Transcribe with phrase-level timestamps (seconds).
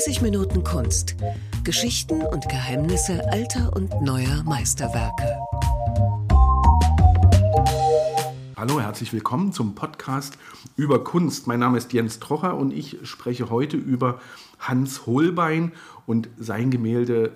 [0.00, 1.14] 30 Minuten Kunst.
[1.62, 5.38] Geschichten und Geheimnisse alter und neuer Meisterwerke.
[8.56, 10.38] Hallo, herzlich willkommen zum Podcast
[10.76, 11.46] über Kunst.
[11.46, 14.22] Mein Name ist Jens Trocher und ich spreche heute über
[14.58, 15.72] Hans Holbein
[16.06, 17.32] und sein Gemälde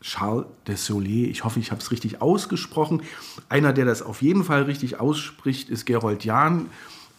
[0.00, 1.28] Charles de Soleil.
[1.28, 3.02] Ich hoffe, ich habe es richtig ausgesprochen.
[3.50, 6.70] Einer, der das auf jeden Fall richtig ausspricht, ist Gerold Jahn.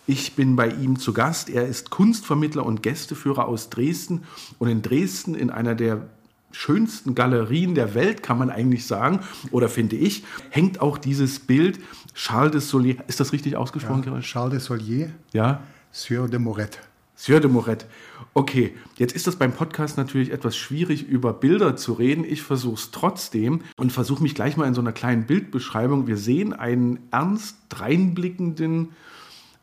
[0.08, 1.50] Ich bin bei ihm zu Gast.
[1.50, 4.24] Er ist Kunstvermittler und Gästeführer aus Dresden.
[4.58, 6.08] Und in Dresden, in einer der
[6.52, 9.20] schönsten Galerien der Welt, kann man eigentlich sagen,
[9.52, 11.80] oder finde ich, hängt auch dieses Bild
[12.16, 13.04] Charles de Soleil.
[13.08, 15.14] Ist das richtig ausgesprochen, ja, Charles de Soleil.
[15.34, 15.62] Ja.
[15.92, 16.80] Sieur de Moret.
[17.16, 17.86] Sieur de Moret.
[18.34, 22.24] Okay, jetzt ist das beim Podcast natürlich etwas schwierig, über Bilder zu reden.
[22.24, 26.08] Ich versuche es trotzdem und versuche mich gleich mal in so einer kleinen Bildbeschreibung.
[26.08, 28.90] Wir sehen einen ernst dreinblickenden,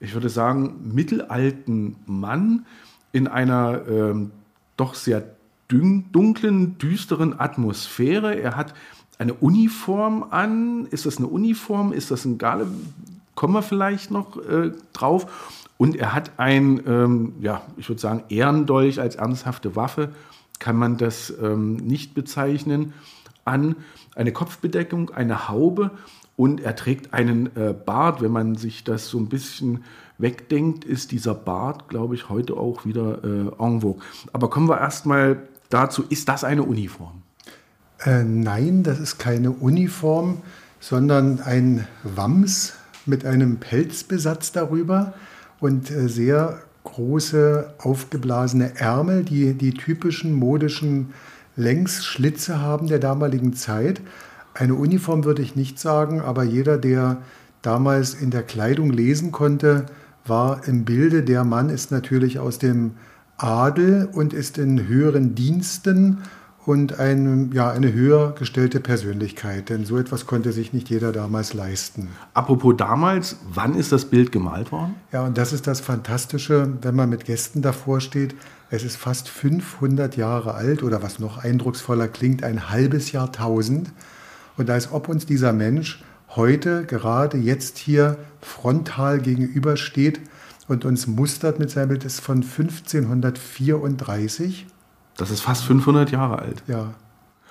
[0.04, 2.66] ich würde sagen, mittelalten Mann
[3.12, 4.30] in einer ähm,
[4.76, 5.24] doch sehr
[5.68, 8.38] dunklen, düsteren Atmosphäre.
[8.38, 8.74] Er hat
[9.18, 10.86] eine Uniform an.
[10.86, 11.92] Ist das eine Uniform?
[11.92, 12.66] Ist das ein Gale?
[13.34, 15.62] Kommen wir vielleicht noch äh, drauf.
[15.78, 20.10] Und er hat ein, ähm, ja, ich würde sagen, Ehrendolch als ernsthafte Waffe,
[20.60, 22.92] kann man das ähm, nicht bezeichnen,
[23.44, 23.76] an.
[24.14, 25.90] Eine Kopfbedeckung, eine Haube
[26.36, 28.22] und er trägt einen äh, Bart.
[28.22, 29.84] Wenn man sich das so ein bisschen
[30.18, 34.02] wegdenkt, ist dieser Bart, glaube ich, heute auch wieder äh, en vogue.
[34.32, 37.22] Aber kommen wir erstmal dazu, ist das eine Uniform?
[38.04, 40.42] Äh, nein, das ist keine Uniform,
[40.80, 42.74] sondern ein Wams
[43.06, 45.14] mit einem Pelzbesatz darüber
[45.60, 51.14] und äh, sehr große aufgeblasene Ärmel, die die typischen modischen
[51.56, 54.00] Längsschlitze haben der damaligen Zeit.
[54.54, 57.18] Eine Uniform würde ich nicht sagen, aber jeder, der
[57.62, 59.86] damals in der Kleidung lesen konnte,
[60.24, 61.22] war im Bilde.
[61.22, 62.92] Der Mann ist natürlich aus dem
[63.36, 66.18] Adel und ist in höheren Diensten
[66.66, 69.68] und ein, ja, eine höher gestellte Persönlichkeit.
[69.68, 72.08] Denn so etwas konnte sich nicht jeder damals leisten.
[72.32, 74.94] Apropos damals, wann ist das Bild gemalt worden?
[75.12, 78.34] Ja, und das ist das Fantastische, wenn man mit Gästen davor steht.
[78.70, 83.92] Es ist fast 500 Jahre alt oder was noch eindrucksvoller klingt, ein halbes Jahrtausend.
[84.56, 90.20] Und als ob uns dieser Mensch heute, gerade jetzt hier frontal gegenübersteht
[90.68, 94.66] und uns mustert mit seinem Bild, ist von 1534.
[95.16, 96.62] Das ist fast 500 Jahre alt.
[96.66, 96.92] Ja.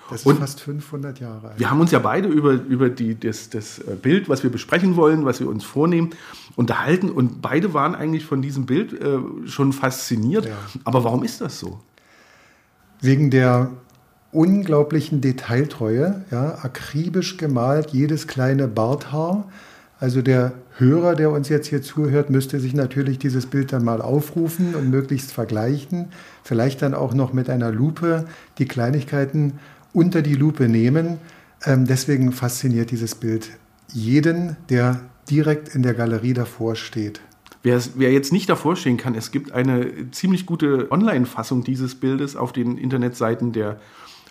[0.10, 1.60] Das ist und fast 500 Jahre alt.
[1.60, 4.98] Wir haben uns ja beide über, über die, das, das äh, Bild, was wir besprechen
[4.98, 6.10] wollen, was wir uns vornehmen,
[6.56, 7.10] unterhalten.
[7.10, 10.46] Und beide waren eigentlich von diesem Bild äh, schon fasziniert.
[10.46, 10.58] Ja.
[10.84, 11.80] Aber warum ist das so?
[13.00, 13.72] Wegen der
[14.34, 19.46] unglaublichen Detailtreue, ja, akribisch gemalt, jedes kleine Barthaar.
[20.00, 24.02] Also der Hörer, der uns jetzt hier zuhört, müsste sich natürlich dieses Bild dann mal
[24.02, 26.08] aufrufen und möglichst vergleichen.
[26.44, 28.26] Vielleicht dann auch noch mit einer Lupe
[28.58, 29.60] die Kleinigkeiten
[29.94, 31.20] unter die Lupe nehmen.
[31.64, 33.52] Ähm, deswegen fasziniert dieses Bild
[33.94, 35.00] jeden, der
[35.30, 37.22] direkt in der Galerie davor steht.
[37.62, 42.36] Wer, wer, jetzt nicht davor stehen kann, es gibt eine ziemlich gute Online-Fassung dieses Bildes
[42.36, 43.80] auf den Internetseiten der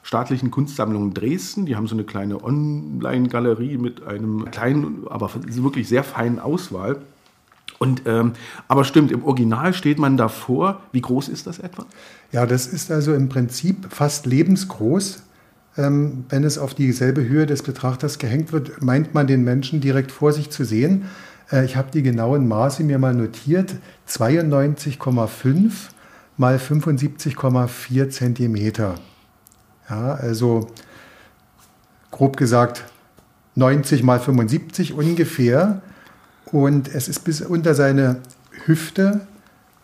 [0.02, 1.66] staatlichen Kunstsammlung Dresden.
[1.66, 6.98] Die haben so eine kleine Online-Galerie mit einem kleinen, aber wirklich sehr feinen Auswahl.
[7.78, 8.32] Und, ähm,
[8.68, 10.82] aber stimmt, im Original steht man davor.
[10.92, 11.86] Wie groß ist das etwa?
[12.30, 15.22] Ja, das ist also im Prinzip fast lebensgroß.
[15.76, 20.12] Ähm, wenn es auf dieselbe Höhe des Betrachters gehängt wird, meint man den Menschen direkt
[20.12, 21.06] vor sich zu sehen.
[21.50, 23.74] Äh, ich habe die genauen Maße mir mal notiert.
[24.08, 25.72] 92,5
[26.36, 28.94] mal 75,4 Zentimeter.
[29.88, 30.69] Ja, also
[32.10, 32.84] grob gesagt
[33.54, 35.82] 90 mal 75 ungefähr.
[36.47, 38.16] Und es ist bis unter seine
[38.66, 39.22] Hüfte,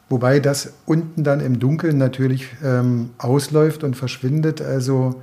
[0.08, 4.60] wobei das unten dann im Dunkeln natürlich ähm, ausläuft und verschwindet.
[4.60, 5.22] Also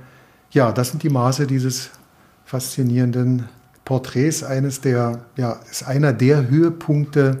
[0.50, 1.90] ja, das sind die Maße dieses
[2.44, 3.48] faszinierenden
[3.84, 4.42] Porträts.
[4.42, 7.38] Eines der, ja, ist einer der Höhepunkte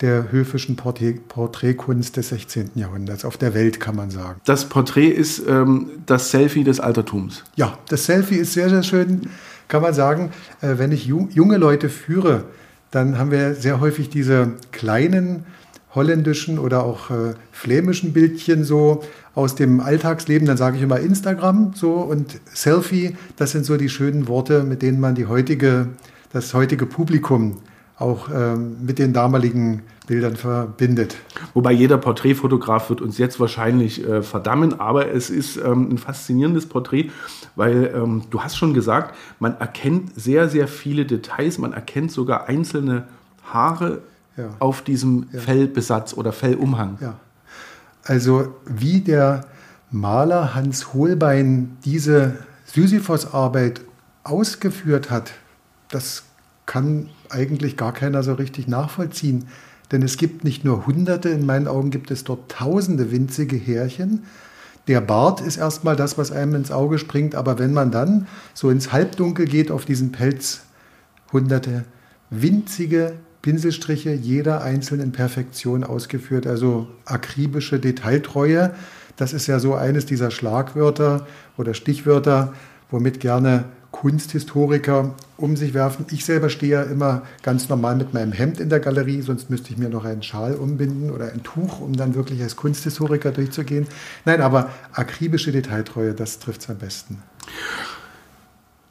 [0.00, 2.72] der höfischen Porträtkunst des 16.
[2.74, 4.40] Jahrhunderts, auf der Welt kann man sagen.
[4.44, 7.44] Das Porträt ist ähm, das Selfie des Altertums.
[7.56, 9.22] Ja, das Selfie ist sehr, sehr schön,
[9.68, 10.32] kann man sagen.
[10.60, 12.44] Äh, wenn ich junge Leute führe,
[12.90, 15.46] dann haben wir sehr häufig diese kleinen
[15.94, 19.02] holländischen oder auch äh, flämischen Bildchen so
[19.34, 20.46] aus dem Alltagsleben.
[20.46, 23.16] Dann sage ich immer Instagram so und Selfie.
[23.36, 25.88] Das sind so die schönen Worte, mit denen man die heutige,
[26.32, 27.56] das heutige Publikum
[27.98, 31.16] auch ähm, mit den damaligen Bildern verbindet.
[31.54, 36.66] Wobei jeder Porträtfotograf wird uns jetzt wahrscheinlich äh, verdammen, aber es ist ähm, ein faszinierendes
[36.66, 37.10] Porträt,
[37.56, 42.48] weil ähm, du hast schon gesagt, man erkennt sehr, sehr viele Details, man erkennt sogar
[42.48, 43.08] einzelne
[43.50, 44.02] Haare
[44.36, 44.50] ja.
[44.58, 45.40] auf diesem ja.
[45.40, 46.98] Fellbesatz oder Fellumhang.
[47.00, 47.14] Ja.
[48.04, 49.46] Also wie der
[49.90, 53.80] Maler Hans Holbein diese Sisyphos-Arbeit
[54.22, 55.32] ausgeführt hat,
[55.88, 56.24] das
[56.66, 59.48] kann eigentlich gar keiner so richtig nachvollziehen.
[59.92, 64.24] Denn es gibt nicht nur Hunderte, in meinen Augen gibt es dort Tausende winzige Härchen.
[64.88, 68.70] Der Bart ist erstmal das, was einem ins Auge springt, aber wenn man dann so
[68.70, 70.62] ins Halbdunkel geht auf diesen Pelz,
[71.32, 71.84] Hunderte
[72.30, 78.72] winzige Pinselstriche, jeder einzeln in Perfektion ausgeführt, also akribische Detailtreue.
[79.16, 81.26] Das ist ja so eines dieser Schlagwörter
[81.56, 82.54] oder Stichwörter,
[82.90, 83.64] womit gerne
[84.06, 86.06] Kunsthistoriker um sich werfen.
[86.12, 89.72] Ich selber stehe ja immer ganz normal mit meinem Hemd in der Galerie, sonst müsste
[89.72, 93.88] ich mir noch einen Schal umbinden oder ein Tuch, um dann wirklich als Kunsthistoriker durchzugehen.
[94.24, 97.20] Nein, aber akribische Detailtreue, das trifft es am besten.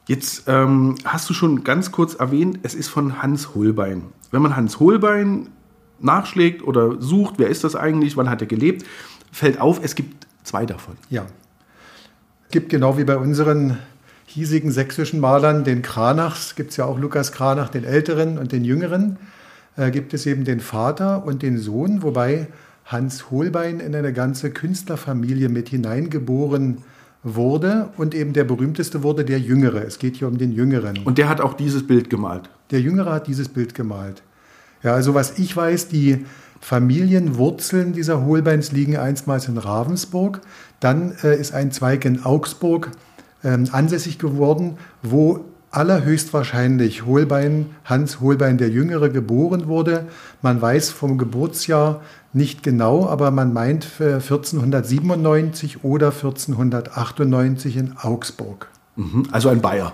[0.06, 4.02] Jetzt ähm, hast du schon ganz kurz erwähnt, es ist von Hans Holbein.
[4.32, 5.48] Wenn man Hans Holbein
[5.98, 8.84] nachschlägt oder sucht, wer ist das eigentlich, wann hat er gelebt,
[9.32, 10.98] fällt auf, es gibt zwei davon.
[11.08, 11.24] Ja.
[12.44, 13.78] Es gibt genau wie bei unseren
[14.26, 18.64] hiesigen sächsischen Malern, den Kranachs, gibt es ja auch Lukas Kranach, den Älteren und den
[18.64, 19.18] Jüngeren,
[19.76, 22.48] äh, gibt es eben den Vater und den Sohn, wobei
[22.84, 26.78] Hans Holbein in eine ganze Künstlerfamilie mit hineingeboren
[27.22, 29.84] wurde und eben der berühmteste wurde der Jüngere.
[29.84, 30.98] Es geht hier um den Jüngeren.
[31.04, 32.48] Und der hat auch dieses Bild gemalt.
[32.70, 34.22] Der Jüngere hat dieses Bild gemalt.
[34.82, 36.24] Ja, also was ich weiß, die
[36.60, 40.40] Familienwurzeln dieser Holbeins liegen einstmals in Ravensburg.
[40.80, 42.92] Dann äh, ist ein Zweig in Augsburg
[43.46, 50.06] ähm, ansässig geworden, wo allerhöchstwahrscheinlich Holbein, Hans Holbein der Jüngere geboren wurde.
[50.42, 52.02] Man weiß vom Geburtsjahr
[52.32, 58.68] nicht genau, aber man meint 1497 oder 1498 in Augsburg.
[58.96, 59.92] Mhm, also ein Bayer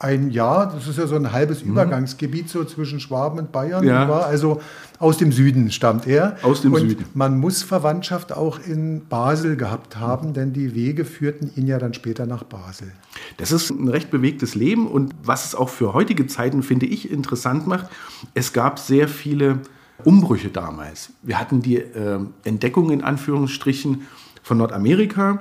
[0.00, 1.72] ein Jahr, das ist ja so ein halbes mhm.
[1.72, 3.84] Übergangsgebiet so zwischen Schwaben und Bayern.
[3.84, 4.08] Ja.
[4.08, 4.60] Also
[5.00, 6.36] aus dem Süden stammt er.
[6.42, 7.04] Aus dem und Süden.
[7.14, 11.94] Man muss Verwandtschaft auch in Basel gehabt haben, denn die Wege führten ihn ja dann
[11.94, 12.92] später nach Basel.
[13.38, 17.10] Das ist ein recht bewegtes Leben und was es auch für heutige Zeiten, finde ich,
[17.10, 17.88] interessant macht,
[18.34, 19.60] es gab sehr viele
[20.04, 21.10] Umbrüche damals.
[21.22, 24.02] Wir hatten die äh, Entdeckung in Anführungsstrichen
[24.44, 25.40] von Nordamerika.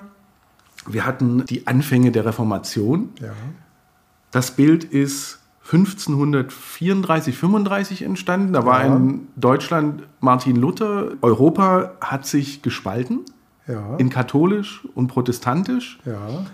[0.87, 3.09] Wir hatten die Anfänge der Reformation.
[3.21, 3.33] Ja.
[4.37, 8.53] Das Bild ist 1534, 35 entstanden.
[8.53, 8.95] Da war ja.
[8.95, 11.13] in Deutschland Martin Luther.
[11.23, 13.21] Europa hat sich gespalten
[13.67, 13.95] ja.
[13.97, 15.97] in katholisch und protestantisch.
[16.05, 16.45] Ja.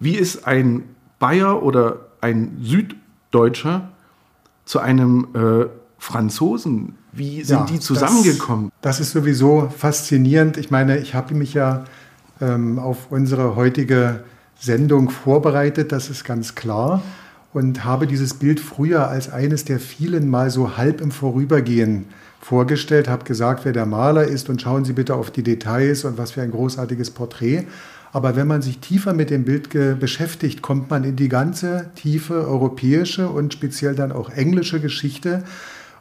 [0.00, 0.82] Wie ist ein
[1.20, 3.90] Bayer oder ein Süddeutscher
[4.64, 6.96] zu einem äh, Franzosen?
[7.12, 8.72] Wie sind die zusammengekommen?
[8.80, 10.56] Das, das, ist sowieso faszinierend.
[10.56, 11.84] Ich meine, ich habe mich ja
[12.40, 14.24] ähm, auf unsere heutige
[14.58, 17.00] Sendung vorbereitet, das ist ganz klar.
[17.52, 22.06] Und habe dieses Bild früher als eines der vielen mal so halb im Vorübergehen
[22.40, 26.18] vorgestellt, habe gesagt, wer der Maler ist und schauen Sie bitte auf die Details und
[26.18, 27.66] was für ein großartiges Porträt.
[28.12, 32.46] Aber wenn man sich tiefer mit dem Bild beschäftigt, kommt man in die ganze tiefe
[32.46, 35.42] europäische und speziell dann auch englische Geschichte.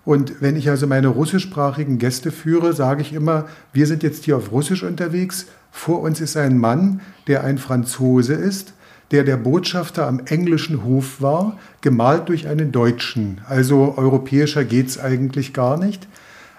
[0.05, 4.38] Und wenn ich also meine russischsprachigen Gäste führe, sage ich immer, wir sind jetzt hier
[4.38, 5.47] auf Russisch unterwegs.
[5.69, 8.73] Vor uns ist ein Mann, der ein Franzose ist,
[9.12, 13.42] der der Botschafter am englischen Hof war, gemalt durch einen Deutschen.
[13.48, 16.07] Also europäischer geht es eigentlich gar nicht.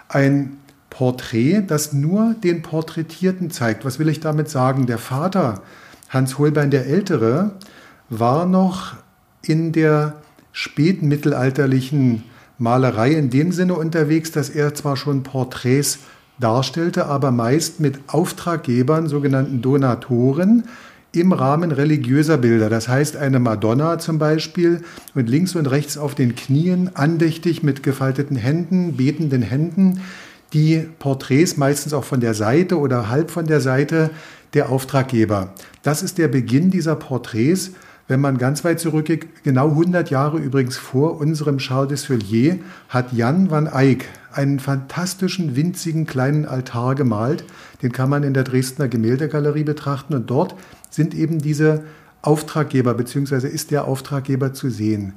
[0.07, 0.57] Ein
[0.89, 3.85] Porträt, das nur den Porträtierten zeigt.
[3.85, 4.87] Was will ich damit sagen?
[4.87, 5.61] Der Vater,
[6.09, 7.51] Hans Holbein der Ältere,
[8.09, 8.93] war noch
[9.43, 10.15] in der
[10.51, 12.23] spätmittelalterlichen
[12.57, 15.99] Malerei in dem Sinne unterwegs, dass er zwar schon Porträts
[16.39, 20.65] darstellte, aber meist mit Auftraggebern, sogenannten Donatoren,
[21.11, 22.69] im Rahmen religiöser Bilder.
[22.69, 24.81] Das heißt, eine Madonna zum Beispiel
[25.15, 30.01] und links und rechts auf den Knien, andächtig mit gefalteten Händen, betenden Händen,
[30.53, 34.11] die Porträts meistens auch von der Seite oder halb von der Seite
[34.53, 35.53] der Auftraggeber.
[35.83, 37.71] Das ist der Beginn dieser Porträts.
[38.07, 42.55] Wenn man ganz weit zurückgeht, genau 100 Jahre übrigens vor unserem Charles de Soulier,
[42.89, 47.43] hat Jan van Eyck einen fantastischen, winzigen kleinen Altar gemalt.
[47.83, 50.55] Den kann man in der Dresdner Gemäldegalerie betrachten und dort
[50.99, 51.83] sind eben diese
[52.21, 53.47] Auftraggeber bzw.
[53.47, 55.13] ist der Auftraggeber zu sehen.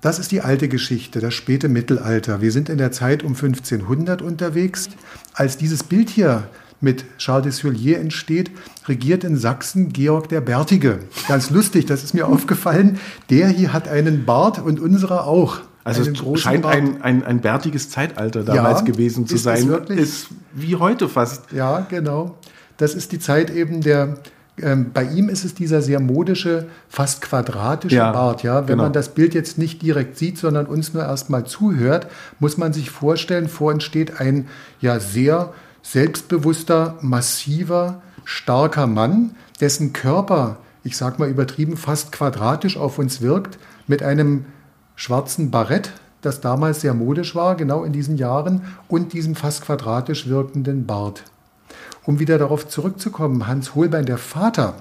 [0.00, 2.40] Das ist die alte Geschichte, das späte Mittelalter.
[2.40, 4.88] Wir sind in der Zeit um 1500 unterwegs.
[5.32, 6.48] Als dieses Bild hier
[6.80, 8.50] mit Charles de Soulier entsteht,
[8.88, 11.00] regiert in Sachsen Georg der Bärtige.
[11.28, 12.98] Ganz lustig, das ist mir aufgefallen.
[13.28, 15.60] Der hier hat einen Bart und unserer auch.
[15.84, 19.68] Also es scheint ein, ein, ein bärtiges Zeitalter damals ja, gewesen zu ist sein.
[19.88, 21.52] Ist wie heute fast.
[21.52, 22.38] Ja, genau.
[22.78, 24.18] Das ist die Zeit eben der
[24.62, 28.42] ähm, bei ihm ist es dieser sehr modische, fast quadratische ja, Bart.
[28.42, 28.62] Ja?
[28.62, 28.84] Wenn genau.
[28.84, 32.90] man das Bild jetzt nicht direkt sieht, sondern uns nur erstmal zuhört, muss man sich
[32.90, 34.48] vorstellen, vor uns steht ein
[34.80, 35.52] ja sehr
[35.82, 43.58] selbstbewusster, massiver, starker Mann, dessen Körper, ich sag mal übertrieben, fast quadratisch auf uns wirkt,
[43.86, 44.44] mit einem
[44.94, 50.28] schwarzen Barett, das damals sehr modisch war, genau in diesen Jahren, und diesem fast quadratisch
[50.28, 51.24] wirkenden Bart.
[52.04, 54.76] Um wieder darauf zurückzukommen, Hans Holbein, der Vater,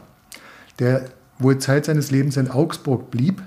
[0.79, 1.05] der
[1.37, 3.41] wohl Zeit seines Lebens in Augsburg blieb,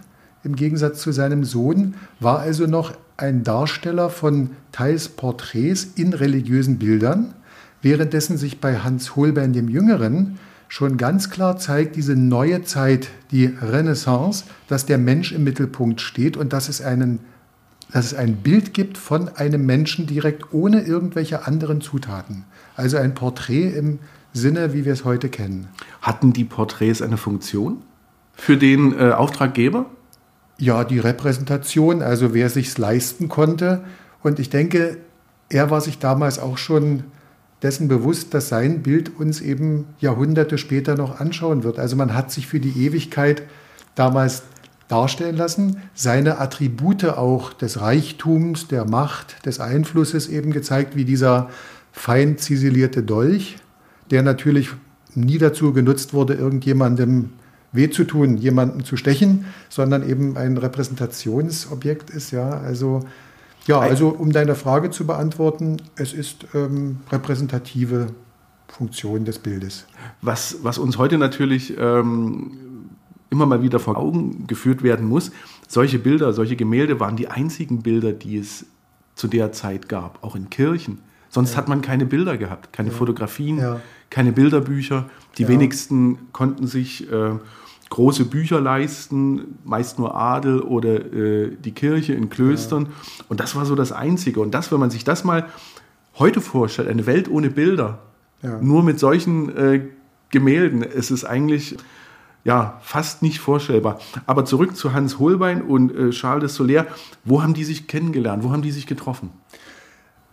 [0.45, 6.79] im Gegensatz zu seinem Sohn, war also noch ein Darsteller von teils Porträts in religiösen
[6.79, 7.35] Bildern,
[7.81, 10.39] währenddessen sich bei Hans Holbein dem Jüngeren
[10.69, 16.37] schon ganz klar zeigt, diese neue Zeit, die Renaissance, dass der Mensch im Mittelpunkt steht
[16.37, 17.19] und dass es, einen,
[17.93, 22.45] dass es ein Bild gibt von einem Menschen direkt ohne irgendwelche anderen Zutaten.
[22.77, 23.99] Also ein Porträt im
[24.33, 25.69] Sinne, wie wir es heute kennen.
[26.01, 27.83] Hatten die Porträts eine Funktion
[28.35, 29.87] für den äh, Auftraggeber?
[30.59, 33.85] Ja, die Repräsentation, also wer sich's leisten konnte.
[34.23, 34.99] Und ich denke,
[35.49, 37.05] er war sich damals auch schon
[37.63, 41.79] dessen bewusst, dass sein Bild uns eben Jahrhunderte später noch anschauen wird.
[41.79, 43.43] Also man hat sich für die Ewigkeit
[43.95, 44.43] damals
[44.89, 51.49] darstellen lassen, seine Attribute auch des Reichtums, der Macht, des Einflusses eben gezeigt, wie dieser
[51.93, 53.57] fein ziselierte Dolch,
[54.11, 54.71] der natürlich
[55.15, 57.31] nie dazu genutzt wurde, irgendjemandem
[57.73, 62.31] weh zu tun, jemanden zu stechen, sondern eben ein Repräsentationsobjekt ist.
[62.31, 63.05] Ja, also
[63.67, 68.09] ja, also um deine Frage zu beantworten, es ist ähm, repräsentative
[68.67, 69.87] Funktion des Bildes.
[70.21, 72.53] Was, was uns heute natürlich ähm,
[73.31, 75.31] immer mal wieder vor Augen geführt werden muss,
[75.69, 78.67] solche Bilder, solche Gemälde waren die einzigen Bilder, die es
[79.15, 80.99] zu der Zeit gab, auch in Kirchen.
[81.33, 81.57] Sonst ja.
[81.57, 82.95] hat man keine Bilder gehabt, keine ja.
[82.95, 83.81] Fotografien, ja.
[84.11, 85.09] keine Bilderbücher.
[85.39, 87.31] Die wenigsten konnten sich äh,
[87.89, 92.89] große Bücher leisten, meist nur Adel oder äh, die Kirche in Klöstern.
[93.31, 94.41] Und das war so das Einzige.
[94.41, 95.47] Und das, wenn man sich das mal
[96.19, 98.01] heute vorstellt, eine Welt ohne Bilder,
[98.61, 99.81] nur mit solchen äh,
[100.31, 101.77] Gemälden, es ist eigentlich
[102.45, 104.01] ja fast nicht vorstellbar.
[104.27, 106.87] Aber zurück zu Hans Holbein und äh, Charles de Soler.
[107.25, 108.43] Wo haben die sich kennengelernt?
[108.43, 109.31] Wo haben die sich getroffen?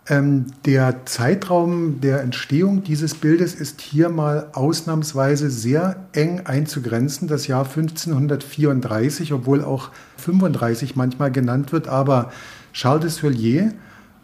[0.08, 7.28] Ähm, der Zeitraum der Entstehung dieses Bildes ist hier mal ausnahmsweise sehr eng einzugrenzen.
[7.28, 11.86] Das Jahr 1534, obwohl auch 35 manchmal genannt wird.
[11.86, 12.32] Aber
[12.72, 13.72] Charles de Solier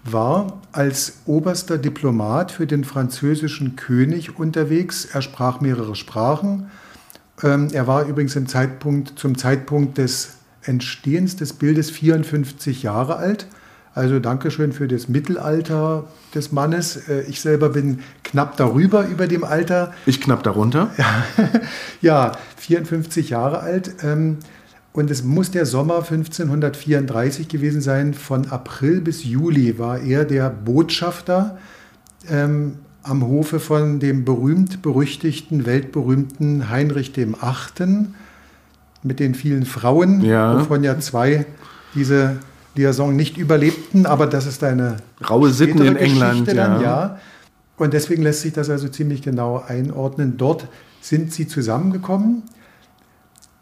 [0.05, 5.05] war als oberster Diplomat für den französischen König unterwegs.
[5.05, 6.71] Er sprach mehrere Sprachen.
[7.43, 13.47] Ähm, er war übrigens Zeitpunkt, zum Zeitpunkt des Entstehens des Bildes 54 Jahre alt
[13.97, 17.09] also Dankeschön für das Mittelalter des Mannes.
[17.09, 19.95] Äh, ich selber bin knapp darüber über dem Alter.
[20.05, 20.91] Ich knapp darunter.
[22.03, 23.97] Ja, 54 Jahre alt.
[24.05, 24.37] Ähm,
[24.93, 28.13] und es muss der Sommer 1534 gewesen sein.
[28.13, 31.57] Von April bis Juli war er der Botschafter
[32.29, 38.15] ähm, am Hofe von dem berühmt-berüchtigten, weltberühmten Heinrich dem Achten
[39.03, 40.59] mit den vielen Frauen, ja.
[40.59, 41.47] wovon ja zwei
[41.95, 42.37] diese
[42.77, 46.83] Liaison nicht überlebten, aber das ist eine raue Sitten in England, dann, ja.
[46.83, 47.19] ja.
[47.77, 50.37] Und deswegen lässt sich das also ziemlich genau einordnen.
[50.37, 50.69] Dort
[51.01, 52.45] sind sie zusammengekommen.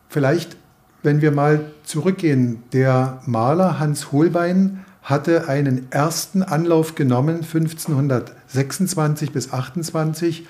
[0.08, 0.56] Vielleicht,
[1.02, 9.52] wenn wir mal zurückgehen, der Maler Hans Holbein hatte einen ersten Anlauf genommen 1526 bis
[9.52, 10.46] 28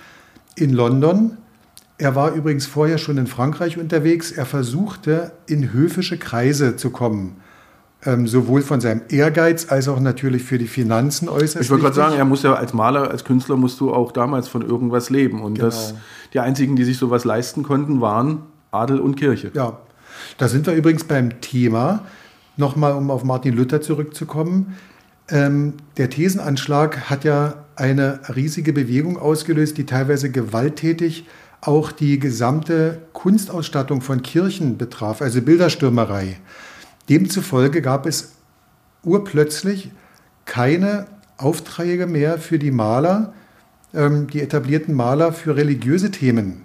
[0.56, 1.38] in London.
[1.96, 4.30] Er war übrigens vorher schon in Frankreich unterwegs.
[4.30, 7.36] Er versuchte in höfische Kreise zu kommen
[8.06, 11.64] ähm, sowohl von seinem Ehrgeiz als auch natürlich für die Finanzen äußerst.
[11.64, 14.48] Ich wollte gerade sagen, er muss ja als Maler, als Künstler musst du auch damals
[14.48, 15.42] von irgendwas leben.
[15.42, 15.66] Und genau.
[15.66, 15.94] das,
[16.32, 19.50] die einzigen, die sich sowas leisten konnten, waren Adel und Kirche.
[19.54, 19.78] Ja,
[20.38, 22.04] da sind wir übrigens beim Thema.
[22.56, 24.76] Nochmal, um auf Martin Luther zurückzukommen.
[25.28, 31.26] Ähm, der Thesenanschlag hat ja eine riesige Bewegung ausgelöst, die teilweise gewalttätig
[31.62, 36.36] auch die gesamte Kunstausstattung von Kirchen betraf, also Bilderstürmerei.
[37.08, 38.32] Demzufolge gab es
[39.02, 39.90] urplötzlich
[40.44, 41.06] keine
[41.36, 43.32] Aufträge mehr für die Maler,
[43.92, 46.62] ähm, die etablierten Maler für religiöse Themen.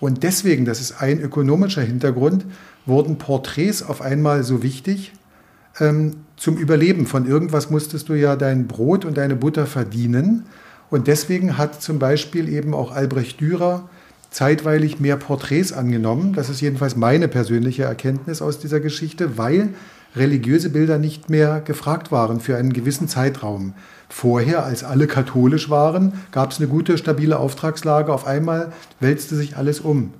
[0.00, 2.44] Und deswegen, das ist ein ökonomischer Hintergrund,
[2.86, 5.12] wurden Porträts auf einmal so wichtig.
[5.78, 10.46] Ähm, zum Überleben von irgendwas musstest du ja dein Brot und deine Butter verdienen.
[10.90, 13.88] Und deswegen hat zum Beispiel eben auch Albrecht Dürer
[14.32, 16.32] zeitweilig mehr Porträts angenommen.
[16.32, 19.74] Das ist jedenfalls meine persönliche Erkenntnis aus dieser Geschichte, weil
[20.16, 23.74] religiöse Bilder nicht mehr gefragt waren für einen gewissen Zeitraum.
[24.08, 28.12] Vorher, als alle katholisch waren, gab es eine gute, stabile Auftragslage.
[28.12, 30.12] Auf einmal wälzte sich alles um.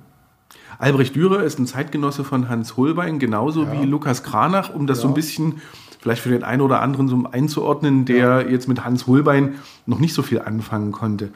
[0.79, 3.73] Albrecht Dürer ist ein Zeitgenosse von Hans Holbein, genauso ja.
[3.73, 5.01] wie Lukas Kranach, um das ja.
[5.03, 5.61] so ein bisschen
[6.01, 8.41] vielleicht für den einen oder anderen so einzuordnen, der ja.
[8.41, 9.55] jetzt mit Hans Holbein
[9.85, 11.29] noch nicht so viel anfangen konnte.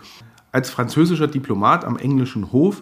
[0.57, 2.81] Als französischer Diplomat am englischen Hof,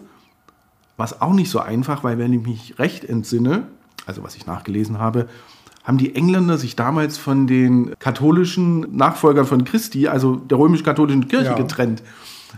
[0.96, 3.66] was auch nicht so einfach, weil wenn ich mich recht entsinne,
[4.06, 5.28] also was ich nachgelesen habe,
[5.84, 11.50] haben die Engländer sich damals von den katholischen Nachfolgern von Christi, also der römisch-katholischen Kirche,
[11.50, 11.54] Ja.
[11.54, 12.02] getrennt.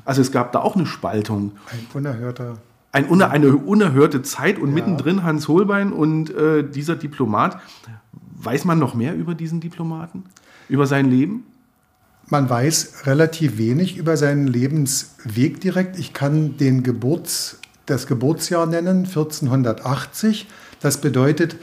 [0.05, 1.51] Also es gab da auch eine Spaltung.
[1.73, 2.59] Ein unerhörter.
[2.93, 4.75] Ein, uner- eine unerhörte Zeit und Ja.
[4.77, 7.59] mittendrin Hans Holbein und äh, dieser Diplomat.
[8.41, 10.23] Weiß man noch mehr über diesen Diplomaten?
[10.69, 11.43] Über sein Leben?
[12.31, 15.99] Man weiß relativ wenig über seinen Lebensweg direkt.
[15.99, 20.47] Ich kann den Geburts, das Geburtsjahr nennen, 1480.
[20.81, 21.57] Das bedeutet,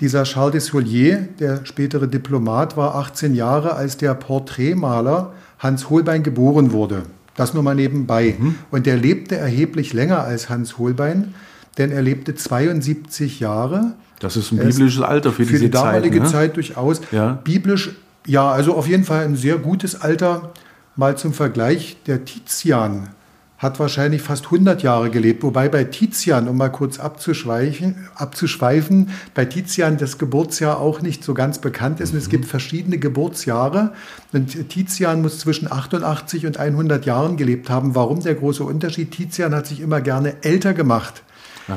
[0.00, 6.24] dieser Charles de Soulier, der spätere Diplomat, war 18 Jahre, als der Porträtmaler Hans Holbein
[6.24, 7.04] geboren wurde.
[7.36, 8.36] Das nur mal nebenbei.
[8.70, 11.34] Und er lebte erheblich länger als Hans Holbein,
[11.78, 13.94] denn er lebte 72 Jahre.
[14.20, 16.24] Das ist ein biblisches Alter für, Für diese die damalige Zeit.
[16.24, 16.30] ne?
[16.32, 17.00] Zeit durchaus.
[17.12, 17.40] Ja.
[17.44, 17.90] Biblisch,
[18.26, 20.52] ja, also auf jeden Fall ein sehr gutes Alter.
[20.96, 23.10] Mal zum Vergleich, der Tizian
[23.58, 29.44] hat wahrscheinlich fast 100 Jahre gelebt, wobei bei Tizian, um mal kurz abzuschweifen, abzuschweifen bei
[29.44, 32.12] Tizian das Geburtsjahr auch nicht so ganz bekannt ist.
[32.12, 33.92] Und es gibt verschiedene Geburtsjahre.
[34.32, 37.94] Und Tizian muss zwischen 88 und 100 Jahren gelebt haben.
[37.94, 39.12] Warum der große Unterschied?
[39.12, 41.22] Tizian hat sich immer gerne älter gemacht.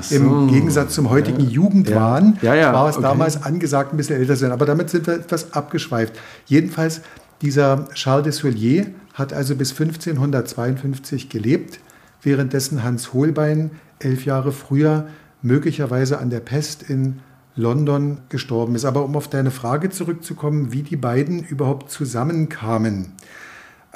[0.01, 0.15] So.
[0.15, 3.03] Im Gegensatz zum heutigen Jugendwahn Ja, ja, war es okay.
[3.03, 4.51] damals angesagt, ein bisschen älter zu sein.
[4.51, 6.13] Aber damit sind wir etwas abgeschweift.
[6.45, 7.01] Jedenfalls,
[7.41, 11.79] dieser Charles de Soulier hat also bis 1552 gelebt,
[12.21, 15.07] währenddessen Hans Holbein elf Jahre früher
[15.41, 17.19] möglicherweise an der Pest in
[17.55, 18.85] London gestorben ist.
[18.85, 23.13] Aber um auf deine Frage zurückzukommen, wie die beiden überhaupt zusammenkamen.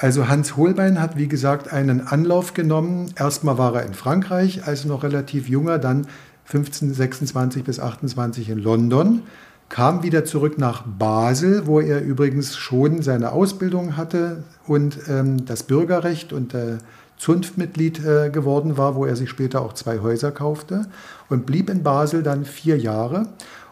[0.02, 3.12] Also Hans Holbein hat, wie gesagt, einen Anlauf genommen.
[3.16, 6.08] Erstmal war er in Frankreich, als noch relativ junger, dann
[6.46, 9.22] 1526 bis 28 in London,
[9.68, 15.62] kam wieder zurück nach Basel, wo er übrigens schon seine Ausbildung hatte und ähm, das
[15.62, 16.78] Bürgerrecht und äh,
[17.16, 20.86] Zunftmitglied äh, geworden war, wo er sich später auch zwei Häuser kaufte
[21.28, 23.28] und blieb in Basel dann vier Jahre.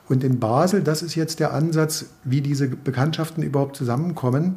[0.09, 4.55] Und in Basel, das ist jetzt der Ansatz, wie diese Bekanntschaften überhaupt zusammenkommen,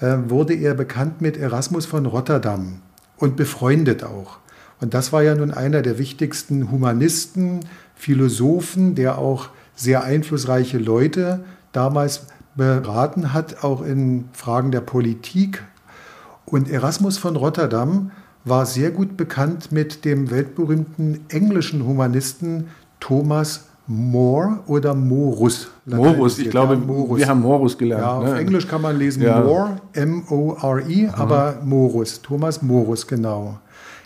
[0.00, 2.80] wurde er bekannt mit Erasmus von Rotterdam
[3.16, 4.38] und befreundet auch.
[4.80, 7.60] Und das war ja nun einer der wichtigsten Humanisten,
[7.94, 15.62] Philosophen, der auch sehr einflussreiche Leute damals beraten hat, auch in Fragen der Politik.
[16.44, 18.10] Und Erasmus von Rotterdam
[18.44, 22.68] war sehr gut bekannt mit dem weltberühmten englischen Humanisten
[23.00, 25.68] Thomas More oder Morus.
[25.84, 27.18] Morus, ich glaube, Ja, Morus.
[27.18, 28.02] wir haben Morus gelernt.
[28.02, 28.38] Ja, auf ne?
[28.40, 29.40] Englisch kann man lesen Ja.
[29.40, 33.58] More, M-O-R-I, aber Morus, Thomas Morus, genau.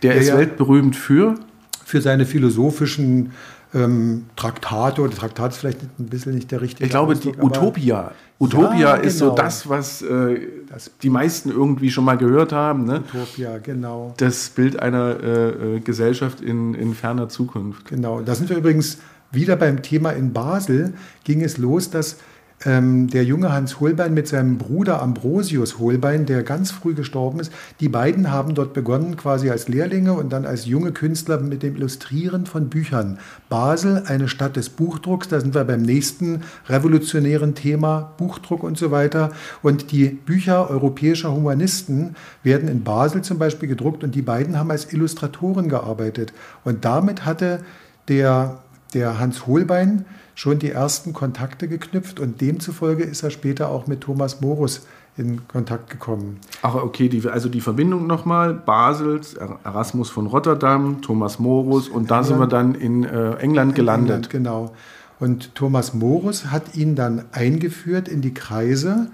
[0.03, 1.35] Der Der ist ja- weltberühmt für.
[1.83, 3.31] Für seine philosophischen
[3.73, 7.35] ähm, Traktate, oder Traktat ist vielleicht ein bisschen nicht der richtige Ich glaube, die Ausdruck,
[7.37, 8.11] aber- Utopia.
[8.39, 9.35] Utopia Ja, ist so genau.
[9.41, 10.39] das, was äh,
[10.69, 12.85] Das- die meisten irgendwie schon mal gehört haben.
[12.85, 13.01] Ne?
[13.13, 14.13] Utopia, genau.
[14.17, 17.85] Das Bild einer äh, äh, Gesellschaft in, in ferner Zukunft.
[17.89, 18.97] Genau, da sind wir übrigens
[19.31, 20.93] wieder beim Thema in Basel.
[21.23, 22.17] Ging es los, dass
[22.65, 27.51] ähm, der junge Hans Holbein mit seinem Bruder Ambrosius Holbein, der ganz früh gestorben ist,
[27.79, 31.75] die beiden haben dort begonnen, quasi als Lehrlinge und dann als junge Künstler mit dem
[31.75, 33.17] Illustrieren von Büchern.
[33.49, 38.91] Basel, eine Stadt des Buchdrucks, da sind wir beim nächsten revolutionären Thema, Buchdruck und so
[38.91, 39.31] weiter.
[39.63, 44.71] Und die Bücher europäischer Humanisten werden in Basel zum Beispiel gedruckt und die beiden haben
[44.71, 46.33] als Illustratoren gearbeitet.
[46.63, 47.59] Und damit hatte
[48.07, 48.59] der,
[48.93, 54.01] der Hans Holbein schon die ersten Kontakte geknüpft und demzufolge ist er später auch mit
[54.01, 54.85] Thomas Morus
[55.17, 56.39] in Kontakt gekommen.
[56.61, 62.09] Ach, okay, die, also die Verbindung nochmal: Basels, Er- Erasmus von Rotterdam, Thomas Morus und
[62.09, 64.09] da sind wir dann in äh, England gelandet.
[64.09, 64.73] England, genau.
[65.19, 69.07] Und Thomas Morus hat ihn dann eingeführt in die Kreise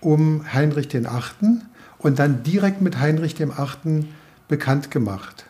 [0.00, 1.62] um Heinrich den Achten
[1.98, 4.08] und dann direkt mit Heinrich dem Achten
[4.48, 5.46] bekannt gemacht.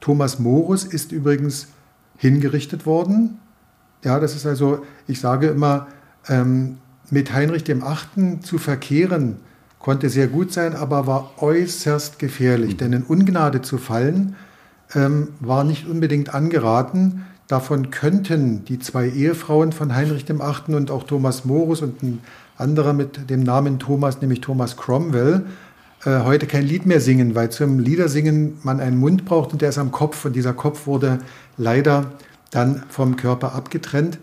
[0.00, 1.68] Thomas Morus ist übrigens
[2.22, 3.40] hingerichtet worden.
[4.04, 5.88] Ja, das ist also, ich sage immer,
[6.28, 6.78] ähm,
[7.10, 9.38] mit Heinrich dem Achten zu verkehren
[9.80, 12.76] konnte sehr gut sein, aber war äußerst gefährlich.
[12.76, 14.36] Denn in Ungnade zu fallen,
[14.94, 17.26] ähm, war nicht unbedingt angeraten.
[17.48, 22.20] Davon könnten die zwei Ehefrauen von Heinrich dem Achten und auch Thomas Morus und ein
[22.56, 25.44] anderer mit dem Namen Thomas, nämlich Thomas Cromwell,
[26.04, 29.68] äh, heute kein Lied mehr singen, weil zum Liedersingen man einen Mund braucht und der
[29.68, 31.18] ist am Kopf und dieser Kopf wurde
[31.56, 32.12] leider
[32.50, 34.18] dann vom Körper abgetrennt.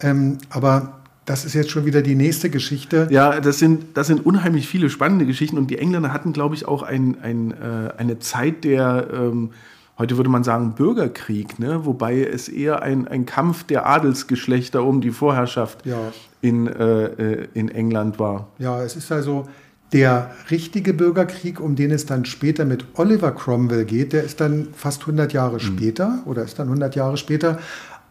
[0.00, 3.08] Ähm, aber das ist jetzt schon wieder die nächste Geschichte.
[3.10, 6.68] Ja, das sind, das sind unheimlich viele spannende Geschichten und die Engländer hatten, glaube ich,
[6.68, 9.50] auch ein, ein, äh, eine Zeit der, ähm,
[9.98, 11.86] heute würde man sagen, Bürgerkrieg, ne?
[11.86, 15.96] wobei es eher ein, ein Kampf der Adelsgeschlechter um die Vorherrschaft Ja.
[16.42, 18.48] in, äh, äh, in England war.
[18.58, 19.48] Ja, es ist also
[19.94, 24.68] Der richtige Bürgerkrieg, um den es dann später mit Oliver Cromwell geht, der ist dann
[24.74, 25.60] fast 100 Jahre mhm.
[25.60, 27.60] später oder ist dann 100 Jahre später.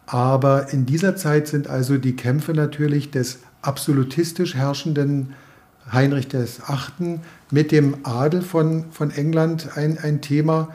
[0.06, 5.34] Aber in dieser Zeit sind also die Kämpfe natürlich des absolutistisch herrschenden
[5.92, 7.20] Heinrich VIII.
[7.50, 10.68] mit dem Adel von, von England ein, ein Thema.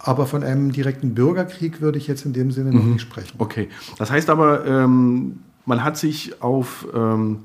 [0.00, 2.94] Aber von einem direkten Bürgerkrieg würde ich jetzt in dem Sinne noch mhm.
[2.94, 3.36] nicht sprechen.
[3.38, 3.68] Okay.
[3.98, 7.44] Das heißt aber, ähm, man hat sich auf, ähm,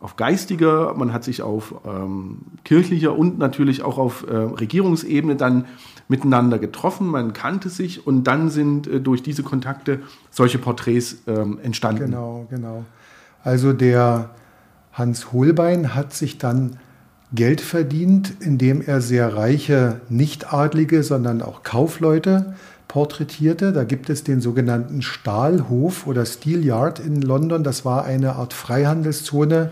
[0.00, 5.64] auf geistiger, man hat sich auf ähm, kirchlicher und natürlich auch auf äh, Regierungsebene dann
[6.06, 11.58] miteinander getroffen, man kannte sich und dann sind äh, durch diese Kontakte solche Porträts ähm,
[11.62, 12.06] entstanden.
[12.06, 12.84] Genau, genau.
[13.42, 14.30] Also der
[14.92, 16.78] Hans Holbein hat sich dann
[17.32, 22.54] Geld verdient, indem er sehr reiche Nichtadlige, sondern auch Kaufleute
[22.98, 23.72] porträtierte.
[23.72, 27.62] Da gibt es den sogenannten Stahlhof oder Steel Yard in London.
[27.62, 29.70] Das war eine Art Freihandelszone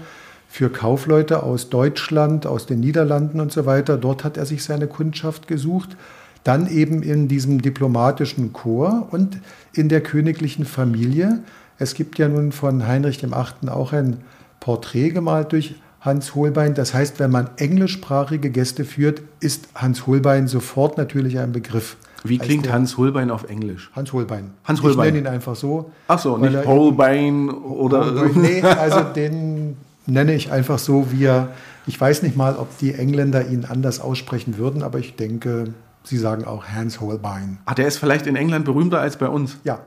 [0.48, 3.96] für Kaufleute aus Deutschland, aus den Niederlanden und so weiter.
[3.96, 5.96] Dort hat er sich seine Kundschaft gesucht.
[6.44, 9.40] Dann eben in diesem diplomatischen Chor und
[9.72, 11.40] in der königlichen Familie.
[11.78, 13.70] Es gibt ja nun von Heinrich VIII.
[13.70, 14.18] auch ein
[14.60, 16.74] Porträt gemalt durch Hans Holbein.
[16.74, 21.96] Das heißt, wenn man englischsprachige Gäste führt, ist Hans Holbein sofort natürlich ein Begriff.
[22.24, 23.90] Wie klingt Hans Holbein auf Englisch?
[23.94, 24.52] Hans Holbein.
[24.64, 25.08] Hans Holbein.
[25.08, 25.92] Ich nenne ihn einfach so.
[26.08, 28.06] Ach so, nicht Holbein oder.
[28.06, 29.76] Holbein, nee, also den
[30.06, 31.48] nenne ich einfach so, wie er.
[31.86, 35.72] Ich weiß nicht mal, ob die Engländer ihn anders aussprechen würden, aber ich denke,
[36.06, 37.58] Sie sagen auch Hans Holbein.
[37.66, 39.58] Ah, der ist vielleicht in England berühmter als bei uns?
[39.64, 39.80] Ja.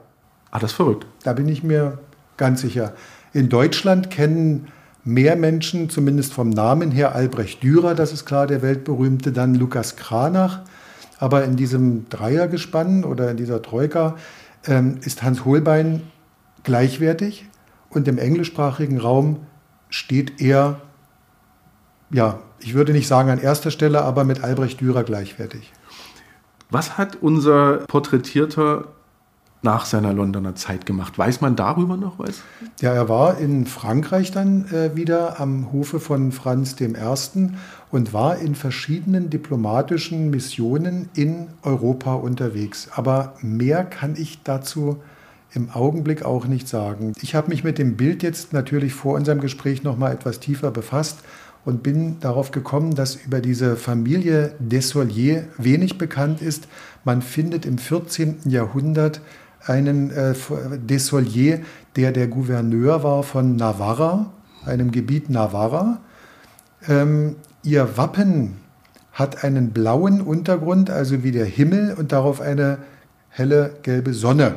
[0.51, 1.05] Ah, das ist verrückt.
[1.23, 1.99] Da bin ich mir
[2.35, 2.93] ganz sicher.
[3.31, 4.67] In Deutschland kennen
[5.05, 9.95] mehr Menschen, zumindest vom Namen her, Albrecht Dürer, das ist klar, der weltberühmte, dann Lukas
[9.95, 10.61] Kranach.
[11.19, 14.15] Aber in diesem Dreiergespann oder in dieser Troika
[14.65, 16.01] ähm, ist Hans Holbein
[16.63, 17.45] gleichwertig
[17.89, 19.45] und im englischsprachigen Raum
[19.89, 20.81] steht er,
[22.09, 25.71] ja, ich würde nicht sagen an erster Stelle, aber mit Albrecht Dürer gleichwertig.
[26.69, 28.85] Was hat unser Porträtierter
[29.61, 31.17] nach seiner Londoner Zeit gemacht?
[31.17, 32.41] Weiß man darüber noch was?
[32.79, 36.93] Ja, er war in Frankreich dann äh, wieder am Hofe von Franz I.
[37.91, 42.89] und war in verschiedenen diplomatischen Missionen in Europa unterwegs.
[42.95, 44.97] Aber mehr kann ich dazu
[45.53, 47.13] im Augenblick auch nicht sagen.
[47.21, 50.71] Ich habe mich mit dem Bild jetzt natürlich vor unserem Gespräch noch mal etwas tiefer
[50.71, 51.19] befasst
[51.65, 56.67] und bin darauf gekommen, dass über diese Familie Dessolier wenig bekannt ist.
[57.03, 58.39] Man findet im 14.
[58.45, 59.21] Jahrhundert
[59.69, 60.33] einen äh,
[60.77, 61.61] Dessolier,
[61.95, 64.31] der der Gouverneur war von Navarra,
[64.65, 65.99] einem Gebiet Navarra.
[66.87, 68.57] Ähm, ihr Wappen
[69.13, 72.79] hat einen blauen Untergrund, also wie der Himmel, und darauf eine
[73.29, 74.55] helle gelbe Sonne.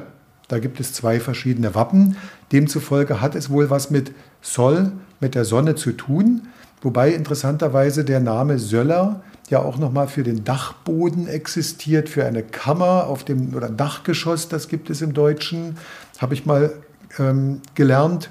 [0.49, 2.17] Da gibt es zwei verschiedene Wappen.
[2.53, 6.43] Demzufolge hat es wohl was mit Sol, mit der Sonne zu tun.
[6.81, 9.23] Wobei interessanterweise der Name Söller
[9.53, 14.67] ja auch nochmal für den Dachboden existiert, für eine Kammer auf dem oder Dachgeschoss, das
[14.67, 15.77] gibt es im Deutschen,
[16.19, 16.73] habe ich mal
[17.19, 18.31] ähm, gelernt.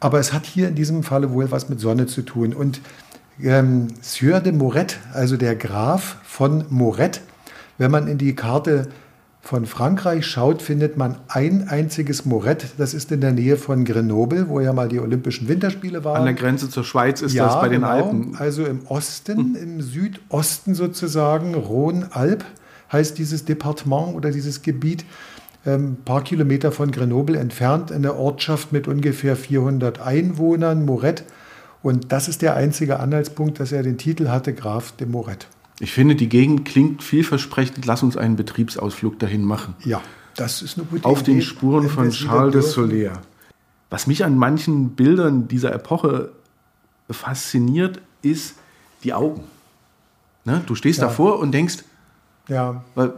[0.00, 2.54] Aber es hat hier in diesem Falle wohl was mit Sonne zu tun.
[2.54, 2.80] Und
[3.42, 7.20] ähm, Sieur de Moret, also der Graf von Moret,
[7.78, 8.88] wenn man in die Karte
[9.44, 12.68] von Frankreich schaut, findet man ein einziges Moret.
[12.78, 16.18] Das ist in der Nähe von Grenoble, wo ja mal die Olympischen Winterspiele waren.
[16.18, 18.36] An der Grenze zur Schweiz ist ja, das bei den genau, Alpen.
[18.38, 19.56] Also im Osten, hm.
[19.56, 22.44] im Südosten sozusagen, Rhône-Alp
[22.92, 25.04] heißt dieses Departement oder dieses Gebiet.
[25.64, 31.24] Ein ähm, paar Kilometer von Grenoble entfernt, eine Ortschaft mit ungefähr 400 Einwohnern, Moret.
[31.82, 35.48] Und das ist der einzige Anhaltspunkt, dass er den Titel hatte, Graf de Moret.
[35.82, 37.86] Ich finde, die Gegend klingt vielversprechend.
[37.86, 39.74] Lass uns einen Betriebsausflug dahin machen.
[39.84, 40.00] Ja,
[40.36, 41.18] das ist eine gute Auf Idee.
[41.18, 43.22] Auf den Spuren von Charles de Soler.
[43.90, 46.30] Was mich an manchen Bildern dieser Epoche
[47.10, 48.54] fasziniert, ist
[49.02, 49.42] die Augen.
[50.44, 50.62] Ne?
[50.66, 51.08] Du stehst ja.
[51.08, 51.78] davor und denkst,
[52.46, 52.84] ja.
[52.94, 53.14] weil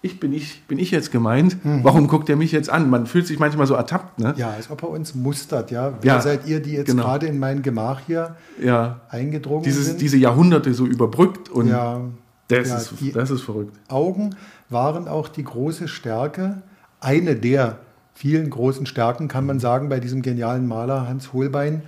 [0.00, 1.82] ich bin ich, bin ich jetzt gemeint, mhm.
[1.82, 2.88] warum guckt er mich jetzt an?
[2.88, 4.20] Man fühlt sich manchmal so ertappt.
[4.20, 4.34] Ne?
[4.36, 5.70] Ja, als ob er uns mustert.
[5.70, 5.94] Ja?
[6.00, 7.02] Wer ja, seid ihr, die jetzt genau.
[7.02, 9.00] gerade in mein Gemach hier ja.
[9.08, 10.00] eingedrungen Dieses, sind?
[10.00, 12.00] Diese Jahrhunderte so überbrückt und ja,
[12.46, 13.76] das, ist, das ist verrückt.
[13.88, 14.36] Augen
[14.68, 16.62] waren auch die große Stärke,
[17.00, 17.78] eine der
[18.14, 21.82] vielen großen Stärken, kann man sagen, bei diesem genialen Maler Hans Holbein.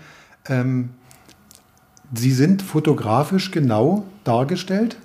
[0.48, 0.90] Ähm,
[2.14, 4.96] sie sind fotografisch genau dargestellt.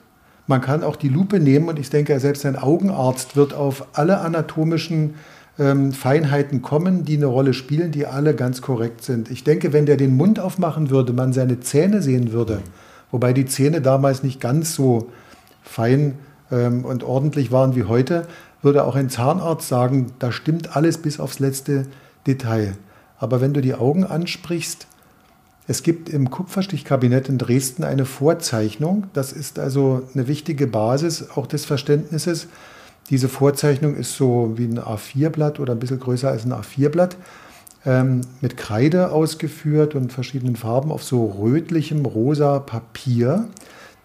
[0.47, 4.19] Man kann auch die Lupe nehmen und ich denke, selbst ein Augenarzt wird auf alle
[4.19, 5.15] anatomischen
[5.57, 9.31] ähm, Feinheiten kommen, die eine Rolle spielen, die alle ganz korrekt sind.
[9.31, 12.61] Ich denke, wenn der den Mund aufmachen würde, man seine Zähne sehen würde,
[13.11, 15.09] wobei die Zähne damals nicht ganz so
[15.63, 16.15] fein
[16.51, 18.27] ähm, und ordentlich waren wie heute,
[18.61, 21.85] würde auch ein Zahnarzt sagen, da stimmt alles bis aufs letzte
[22.27, 22.73] Detail.
[23.17, 24.87] Aber wenn du die Augen ansprichst,
[25.67, 29.07] Es gibt im Kupferstichkabinett in Dresden eine Vorzeichnung.
[29.13, 32.47] Das ist also eine wichtige Basis auch des Verständnisses.
[33.09, 37.17] Diese Vorzeichnung ist so wie ein A4-Blatt oder ein bisschen größer als ein A4-Blatt
[37.85, 43.47] ähm, mit Kreide ausgeführt und verschiedenen Farben auf so rötlichem rosa Papier.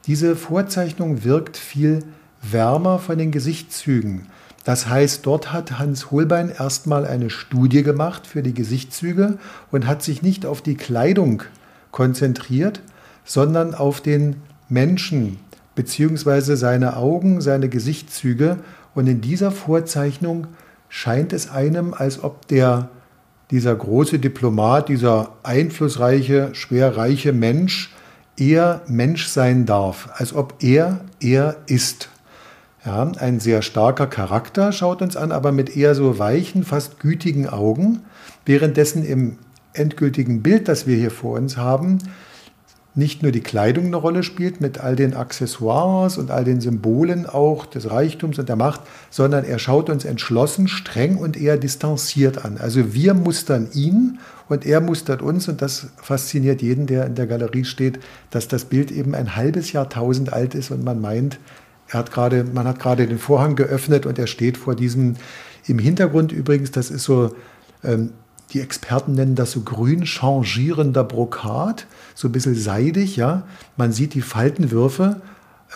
[0.06, 2.04] Diese Vorzeichnung wirkt viel
[2.42, 4.26] wärmer von den Gesichtszügen.
[4.64, 9.38] Das heißt, dort hat Hans Holbein erstmal eine Studie gemacht für die Gesichtszüge
[9.70, 11.42] und hat sich nicht auf die Kleidung
[11.90, 12.82] konzentriert,
[13.24, 14.36] sondern auf den
[14.68, 15.38] Menschen
[15.74, 16.56] bzw.
[16.56, 18.58] seine Augen, seine Gesichtszüge.
[18.94, 20.46] Und in dieser Vorzeichnung
[20.88, 22.90] scheint es einem, als ob der,
[23.50, 27.94] dieser große Diplomat, dieser einflussreiche, schwerreiche Mensch
[28.36, 32.08] eher Mensch sein darf, als ob er er ist.
[32.84, 37.46] Ja, ein sehr starker Charakter schaut uns an, aber mit eher so weichen, fast gütigen
[37.46, 38.00] Augen,
[38.46, 39.36] währenddessen im
[39.74, 41.98] endgültigen Bild, das wir hier vor uns haben,
[42.94, 47.26] nicht nur die Kleidung eine Rolle spielt mit all den Accessoires und all den Symbolen
[47.26, 52.44] auch des Reichtums und der Macht, sondern er schaut uns entschlossen, streng und eher distanziert
[52.44, 52.58] an.
[52.58, 57.28] Also wir mustern ihn und er mustert uns und das fasziniert jeden, der in der
[57.28, 61.38] Galerie steht, dass das Bild eben ein halbes Jahrtausend alt ist und man meint,
[61.90, 65.16] er hat gerade, man hat gerade den Vorhang geöffnet und er steht vor diesem,
[65.66, 67.34] im Hintergrund übrigens, das ist so,
[67.82, 68.10] ähm,
[68.52, 73.42] die Experten nennen das so grün changierender Brokat, so ein bisschen seidig, ja.
[73.76, 75.20] Man sieht die Faltenwürfe.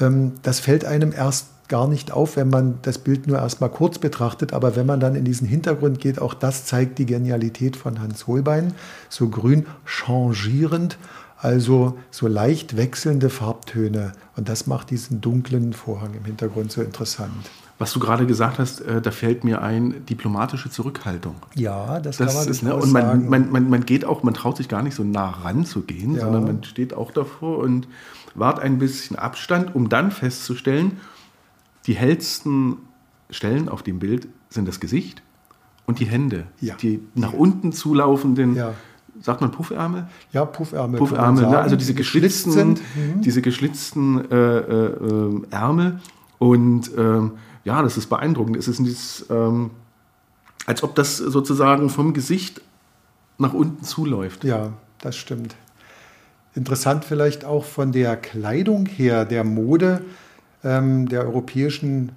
[0.01, 3.69] Ähm, das fällt einem erst gar nicht auf, wenn man das Bild nur erst mal
[3.69, 7.77] kurz betrachtet, aber wenn man dann in diesen Hintergrund geht, auch das zeigt die Genialität
[7.77, 8.75] von Hans Holbein,
[9.09, 10.99] so grün changierend
[11.39, 14.13] also so leicht wechselnde Farbtöne.
[14.37, 17.51] Und das macht diesen dunklen Vorhang im Hintergrund so interessant.
[17.79, 21.35] Was du gerade gesagt hast, äh, da fällt mir ein, diplomatische Zurückhaltung.
[21.57, 24.33] Ja, das, das kann man ist, ne, Und man, man, man, man, geht auch, man
[24.33, 26.21] traut sich gar nicht so nah ranzugehen, ja.
[26.21, 27.89] sondern man steht auch davor und
[28.35, 31.01] wahrt ein bisschen Abstand, um dann festzustellen,
[31.87, 32.77] die hellsten
[33.29, 35.23] Stellen auf dem Bild sind das Gesicht
[35.85, 36.77] und die Hände, ja.
[36.77, 38.73] die nach unten zulaufenden ja
[39.25, 40.07] sagt man Puffärmel?
[40.33, 40.99] Ja, Puffärmel.
[40.99, 41.59] Puffärmel, ne?
[41.59, 42.81] also diese geschlitzten, sind.
[42.95, 43.23] Mhm.
[43.23, 46.01] diese geschlitzten äh, äh, Ärmel.
[46.39, 47.33] Und ähm,
[47.65, 48.57] ja, das ist beeindruckend.
[48.57, 49.71] Es ist dieses, ähm,
[50.67, 52.61] als ob das sozusagen vom Gesicht
[53.39, 54.45] nach unten zuläuft.
[54.45, 55.57] Ja, das stimmt.
[56.55, 60.03] Interessant vielleicht auch von der Kleidung her, der Mode
[60.63, 62.13] ähm, der europäischen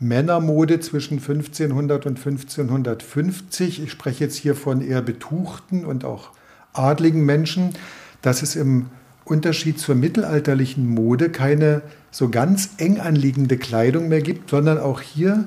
[0.00, 3.82] Männermode zwischen 1500 und 1550.
[3.84, 6.30] Ich spreche jetzt hier von eher betuchten und auch
[6.72, 7.74] adligen Menschen,
[8.22, 8.86] dass es im
[9.24, 15.46] Unterschied zur mittelalterlichen Mode keine so ganz eng anliegende Kleidung mehr gibt, sondern auch hier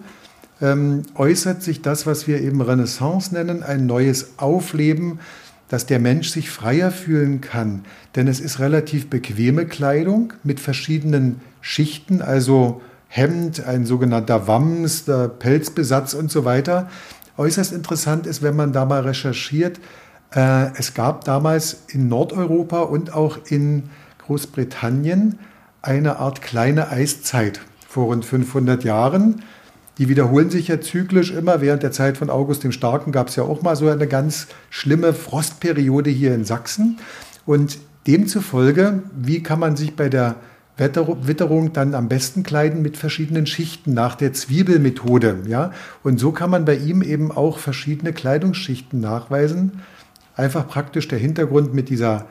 [0.62, 5.20] ähm, äußert sich das, was wir eben Renaissance nennen, ein neues Aufleben,
[5.68, 7.84] dass der Mensch sich freier fühlen kann.
[8.16, 12.82] Denn es ist relativ bequeme Kleidung mit verschiedenen Schichten, also
[13.16, 16.90] Hemd, ein sogenannter Wams, der Pelzbesatz und so weiter.
[17.38, 19.80] Äußerst interessant ist, wenn man da mal recherchiert,
[20.34, 23.84] äh, es gab damals in Nordeuropa und auch in
[24.26, 25.38] Großbritannien
[25.84, 29.44] eine Art kleine Eiszeit vor rund 500 Jahren.
[30.00, 31.62] Die wiederholen sich ja zyklisch immer.
[31.62, 34.48] Während der Zeit von August dem Starken gab es ja auch mal so eine ganz
[34.72, 36.98] schlimme Frostperiode hier in Sachsen.
[37.46, 40.38] Und demzufolge, wie kann man sich bei der
[40.78, 45.42] Witterung dann am besten kleiden mit verschiedenen Schichten nach der Zwiebelmethode.
[45.48, 45.72] Ja?
[46.02, 49.84] Und so kann man bei ihm eben auch verschiedene Kleidungsschichten nachweisen.
[50.36, 52.26] Einfach praktisch der Hintergrund mit dieser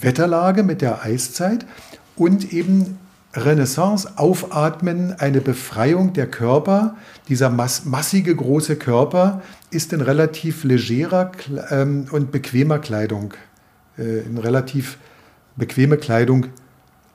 [0.00, 1.64] Wetterlage, mit der Eiszeit
[2.14, 2.98] und eben
[3.34, 6.96] Renaissance, Aufatmen, eine Befreiung der Körper.
[7.28, 11.32] Dieser mass massige große Körper ist in relativ legerer
[11.70, 13.34] ähm, und bequemer Kleidung,
[13.98, 14.98] äh, in relativ
[15.56, 16.46] bequeme Kleidung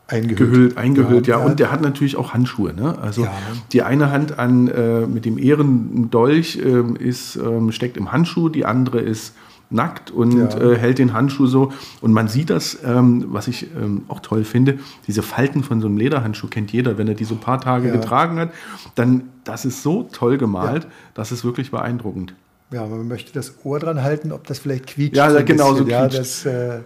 [0.08, 0.38] Eingehüllt.
[0.38, 1.40] Gehüllt, eingehüllt, ja.
[1.40, 1.46] ja.
[1.46, 2.74] Und der hat natürlich auch Handschuhe.
[2.74, 2.98] Ne?
[3.00, 3.34] Also ja.
[3.72, 8.66] die eine Hand an, äh, mit dem Ehrendolch äh, ist, äh, steckt im Handschuh, die
[8.66, 9.34] andere ist
[9.74, 10.72] nackt und ja.
[10.72, 11.74] Äh, hält den Handschuh so.
[12.02, 15.88] Und man sieht das, ähm, was ich ähm, auch toll finde, diese Falten von so
[15.88, 18.52] einem Lederhandschuh kennt jeder, wenn er die so ein paar Tage getragen hat.
[18.96, 22.36] Dann, das ist so toll gemalt, das ist wirklich beeindruckend.
[22.72, 25.16] Ja, man möchte das Ohr dran halten, ob das vielleicht quietscht.
[25.16, 25.92] Ja, genau so quietscht.
[25.92, 26.80] Ja, das, äh,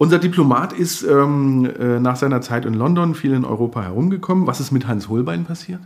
[0.00, 4.46] unser Diplomat ist ähm, äh, nach seiner Zeit in London viel in Europa herumgekommen.
[4.46, 5.80] Was ist mit Hans Holbein passiert?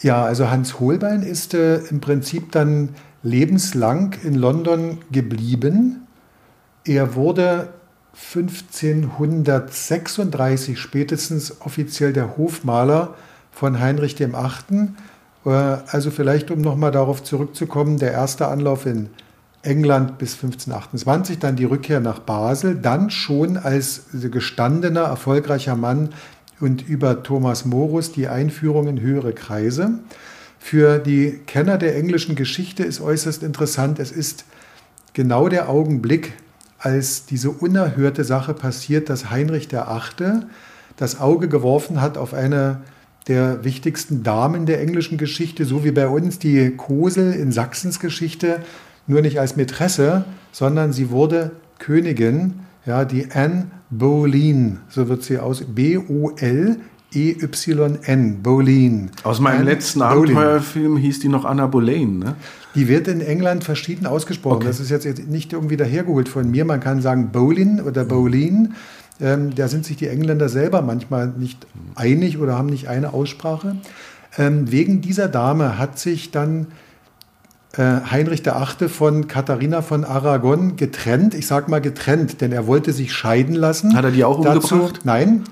[0.00, 2.90] Ja, also Hans Holbein ist äh, im Prinzip dann
[3.22, 6.06] lebenslang in London geblieben.
[6.84, 7.70] Er wurde
[8.12, 13.14] 1536 spätestens offiziell der Hofmaler
[13.50, 14.98] von Heinrich dem Achten.
[15.46, 19.08] Äh, also vielleicht, um nochmal darauf zurückzukommen, der erste Anlauf in
[19.62, 26.10] England bis 1528, dann die Rückkehr nach Basel, dann schon als gestandener, erfolgreicher Mann
[26.60, 29.98] und über Thomas Morus die Einführung in höhere Kreise.
[30.58, 34.44] Für die Kenner der englischen Geschichte ist äußerst interessant, es ist
[35.12, 36.32] genau der Augenblick,
[36.78, 40.42] als diese unerhörte Sache passiert, dass Heinrich VIII.
[40.96, 42.80] das Auge geworfen hat auf eine
[43.26, 48.60] der wichtigsten Damen der englischen Geschichte, so wie bei uns die Kosel in Sachsens Geschichte,
[49.08, 55.38] nur nicht als Mätresse, sondern sie wurde Königin, ja, die Anne Boleyn, so wird sie
[55.38, 56.76] aus, B-O-L,
[57.12, 59.10] E-Y-N, Boleyn.
[59.22, 60.36] Aus meinem Anne letzten Boleyn.
[60.36, 62.36] Abenteuerfilm hieß die noch Anna Boleyn, ne?
[62.74, 64.56] Die wird in England verschieden ausgesprochen.
[64.56, 64.66] Okay.
[64.66, 66.64] Das ist jetzt nicht irgendwie dahergeholt von mir.
[66.64, 68.74] Man kann sagen Bolin oder Bolin.
[69.20, 73.76] Ähm, da sind sich die Engländer selber manchmal nicht einig oder haben nicht eine Aussprache.
[74.36, 76.68] Ähm, wegen dieser Dame hat sich dann
[77.76, 78.88] Heinrich VIII.
[78.88, 81.34] von Katharina von Aragon getrennt.
[81.34, 83.94] Ich sage mal getrennt, denn er wollte sich scheiden lassen.
[83.94, 85.00] Hat er die auch Dazu, umgebracht?
[85.04, 85.44] Nein.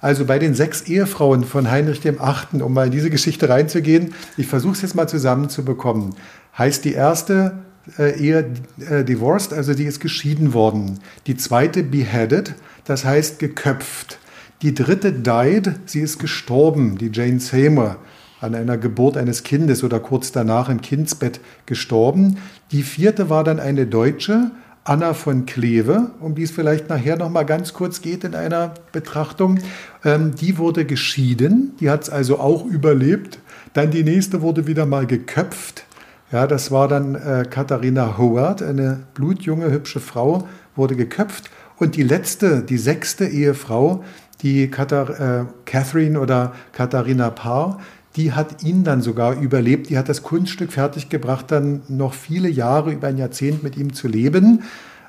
[0.00, 4.46] Also bei den sechs Ehefrauen von Heinrich VIII., um mal in diese Geschichte reinzugehen, ich
[4.46, 6.14] versuche es jetzt mal zusammenzubekommen,
[6.58, 7.54] heißt die erste
[7.98, 8.50] äh, Ehe
[8.86, 11.00] äh, divorced, also die ist geschieden worden.
[11.26, 14.18] Die zweite beheaded, das heißt geköpft.
[14.60, 17.96] Die dritte died, sie ist gestorben, die Jane Seymour
[18.44, 22.36] an einer Geburt eines Kindes oder kurz danach im Kindsbett gestorben.
[22.70, 24.50] Die vierte war dann eine Deutsche,
[24.84, 28.74] Anna von Kleve, um die es vielleicht nachher noch mal ganz kurz geht in einer
[28.92, 29.58] Betrachtung.
[30.04, 33.38] Ähm, die wurde geschieden, die hat es also auch überlebt.
[33.72, 35.86] Dann die nächste wurde wieder mal geköpft.
[36.30, 41.50] Ja, das war dann äh, Katharina Howard, eine blutjunge, hübsche Frau, wurde geköpft.
[41.76, 44.04] Und die letzte, die sechste Ehefrau,
[44.42, 47.80] die Katar äh, Catherine oder Katharina Parr,
[48.16, 49.90] die hat ihn dann sogar überlebt.
[49.90, 54.08] Die hat das Kunststück fertiggebracht, dann noch viele Jahre, über ein Jahrzehnt mit ihm zu
[54.08, 54.62] leben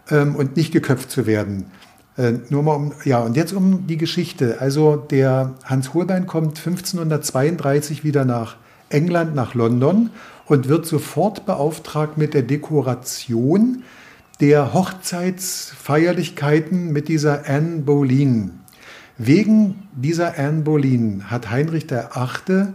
[0.10, 1.68] ähm, und nicht geköpft zu werden.
[2.18, 4.60] Äh, nur mal um, ja, und jetzt um die Geschichte.
[4.60, 8.56] Also der Hans Holbein kommt 1532 wieder nach
[8.90, 10.10] England, nach London
[10.46, 13.84] und wird sofort beauftragt mit der Dekoration
[14.40, 18.52] der Hochzeitsfeierlichkeiten mit dieser Anne Boleyn.
[19.18, 22.74] Wegen dieser Anne Boleyn hat Heinrich VIII.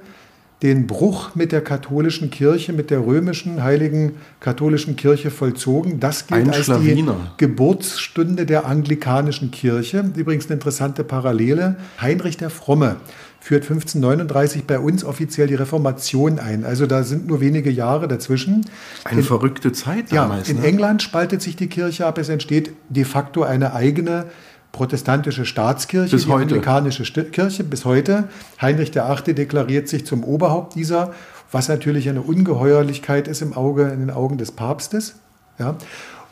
[0.63, 6.01] Den Bruch mit der katholischen Kirche, mit der römischen heiligen katholischen Kirche vollzogen.
[6.01, 7.05] Das gilt Ein als die.
[7.39, 10.05] Geburtsstunde der anglikanischen Kirche.
[10.15, 11.77] Übrigens eine interessante Parallele.
[12.01, 12.97] Heinrich der Fromme
[13.41, 16.65] führt 1539 bei uns offiziell die Reformation ein.
[16.65, 18.67] Also da sind nur wenige Jahre dazwischen.
[19.05, 20.51] Eine verrückte Zeit Ja, damals.
[20.51, 20.67] in ne?
[20.67, 22.19] England spaltet sich die Kirche ab.
[22.19, 24.27] Es entsteht de facto eine eigene
[24.73, 26.43] protestantische Staatskirche, Bis die heute.
[26.43, 28.29] anglikanische Kirche bis heute.
[28.61, 29.35] Heinrich VIII.
[29.35, 31.13] deklariert sich zum Oberhaupt dieser,
[31.53, 35.17] was natürlich eine Ungeheuerlichkeit ist im Auge, in den Augen des Papstes.
[35.59, 35.75] Ja.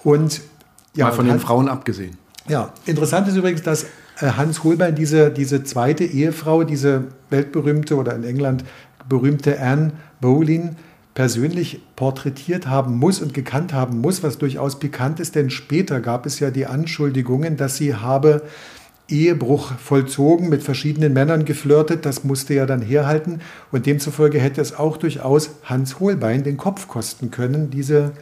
[0.05, 0.41] Und
[0.95, 2.17] ja, Mal von den Hans- Frauen abgesehen.
[2.49, 3.85] ja, interessant ist übrigens, dass
[4.21, 8.65] äh, Hans Holbein diese, diese zweite Ehefrau, diese weltberühmte oder in England
[9.09, 10.77] berühmte Anne Boleyn,
[11.19, 16.27] persönlich porträtiert haben muss und gekannt haben muss, was durchaus pikant ist, denn später gab
[16.27, 18.43] es ja die Anschuldigungen, dass sie habe
[19.09, 23.41] Ehebruch vollzogen, mit verschiedenen Männern geflirtet, das musste ja dann herhalten
[23.73, 28.13] und demzufolge hätte es auch durchaus Hans Holbein den Kopf kosten können, diese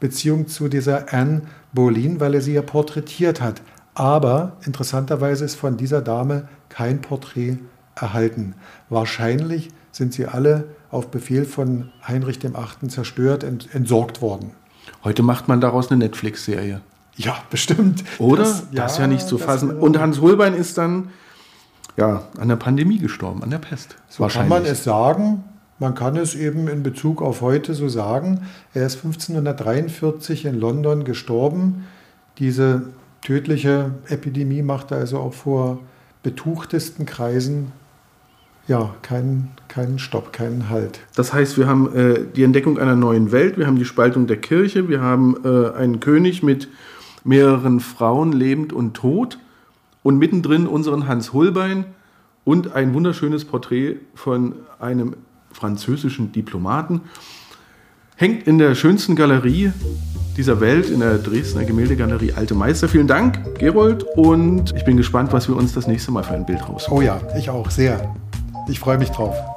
[0.00, 1.42] Beziehung zu dieser Anne
[1.74, 3.60] Boleyn, weil er sie ja porträtiert hat.
[3.92, 7.58] Aber interessanterweise ist von dieser Dame kein Porträt
[7.94, 8.54] erhalten.
[8.88, 12.88] Wahrscheinlich sind sie alle auf Befehl von Heinrich VIII.
[12.88, 14.52] zerstört, ent entsorgt worden.
[15.04, 16.80] Heute macht man daraus eine Netflix-Serie.
[17.16, 18.04] Ja, bestimmt.
[18.18, 18.44] Oder?
[18.72, 19.70] Das, ist ja nicht zu fassen.
[19.70, 21.10] Und Hans Holbein ist dann
[21.96, 23.96] ja, an der Pandemie gestorben, an der Pest.
[24.08, 25.44] So kann man es sagen.
[25.78, 28.46] Man kann es eben in Bezug auf heute so sagen.
[28.72, 31.86] Er ist 1543 in London gestorben.
[32.38, 32.82] Diese
[33.22, 35.78] tödliche Epidemie machte also auch vor
[36.22, 37.72] betuchtesten Kreisen
[38.66, 41.00] ja keinen, keinen Stopp, keinen Halt.
[41.14, 44.38] Das heißt, wir haben äh, die Entdeckung einer neuen Welt, wir haben die Spaltung der
[44.38, 46.68] Kirche, wir haben äh, einen König mit
[47.24, 49.38] mehreren Frauen, lebend und tot,
[50.02, 51.84] und mittendrin unseren Hans Holbein
[52.44, 55.16] und ein wunderschönes Porträt von einem
[55.50, 57.00] französischen Diplomaten.
[58.14, 59.72] Hängt in der schönsten Galerie
[60.36, 62.88] dieser Welt, in der Dresdner Gemäldegalerie Alte Meister.
[62.88, 66.46] Vielen Dank, Gerold, und ich bin gespannt, was wir uns das nächste Mal für ein
[66.46, 66.98] Bild rausholen.
[66.98, 68.14] Oh ja, ich auch, sehr.
[68.68, 69.55] Ich freue mich drauf.